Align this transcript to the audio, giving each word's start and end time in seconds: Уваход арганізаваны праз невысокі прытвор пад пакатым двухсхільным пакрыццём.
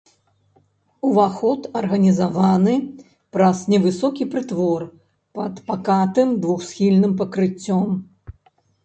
Уваход 1.07 1.65
арганізаваны 1.81 2.73
праз 3.37 3.57
невысокі 3.73 4.23
прытвор 4.31 4.87
пад 5.41 5.53
пакатым 5.69 6.33
двухсхільным 6.47 7.13
пакрыццём. 7.21 7.85